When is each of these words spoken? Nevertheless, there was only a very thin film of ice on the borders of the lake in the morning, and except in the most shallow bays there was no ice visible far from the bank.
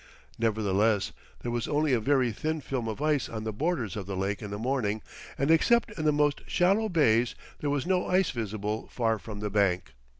Nevertheless, 0.39 1.11
there 1.41 1.51
was 1.51 1.67
only 1.67 1.93
a 1.93 1.99
very 1.99 2.31
thin 2.31 2.59
film 2.59 2.87
of 2.87 3.03
ice 3.03 3.29
on 3.29 3.43
the 3.43 3.53
borders 3.53 3.95
of 3.95 4.07
the 4.07 4.17
lake 4.17 4.41
in 4.41 4.49
the 4.49 4.57
morning, 4.57 5.03
and 5.37 5.51
except 5.51 5.91
in 5.91 6.05
the 6.05 6.11
most 6.11 6.41
shallow 6.47 6.89
bays 6.89 7.35
there 7.59 7.69
was 7.69 7.85
no 7.85 8.07
ice 8.07 8.31
visible 8.31 8.87
far 8.87 9.19
from 9.19 9.41
the 9.41 9.51
bank. 9.51 9.93